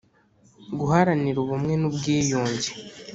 [0.79, 2.69] Guharanira ubumwe n ubwiyunge